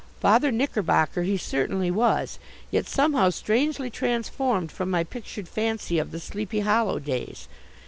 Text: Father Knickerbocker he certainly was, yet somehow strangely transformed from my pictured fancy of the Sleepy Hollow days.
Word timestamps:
Father 0.19 0.51
Knickerbocker 0.51 1.21
he 1.21 1.37
certainly 1.37 1.91
was, 1.91 2.39
yet 2.71 2.87
somehow 2.87 3.29
strangely 3.29 3.91
transformed 3.91 4.71
from 4.71 4.89
my 4.89 5.03
pictured 5.03 5.47
fancy 5.47 5.99
of 5.99 6.09
the 6.09 6.19
Sleepy 6.19 6.61
Hollow 6.61 6.97
days. 6.97 7.47